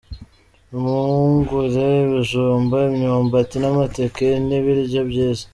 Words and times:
Impungure, 0.73 1.89
ibijumba, 2.05 2.77
imyumbati 2.89 3.55
n’amateke 3.59 4.27
ni 4.45 4.53
ibiryo 4.59 5.01
byiza. 5.09 5.45